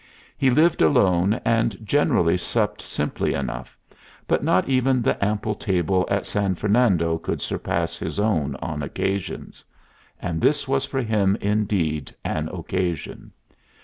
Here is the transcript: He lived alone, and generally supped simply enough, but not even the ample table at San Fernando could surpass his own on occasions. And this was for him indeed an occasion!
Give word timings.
He 0.35 0.49
lived 0.49 0.81
alone, 0.81 1.33
and 1.45 1.77
generally 1.85 2.35
supped 2.35 2.81
simply 2.81 3.35
enough, 3.35 3.77
but 4.25 4.43
not 4.43 4.67
even 4.67 5.03
the 5.03 5.23
ample 5.23 5.53
table 5.53 6.07
at 6.09 6.25
San 6.25 6.55
Fernando 6.55 7.19
could 7.19 7.39
surpass 7.39 7.97
his 7.99 8.19
own 8.19 8.55
on 8.63 8.81
occasions. 8.81 9.63
And 10.19 10.41
this 10.41 10.67
was 10.67 10.85
for 10.85 11.03
him 11.03 11.37
indeed 11.39 12.15
an 12.25 12.49
occasion! 12.51 13.31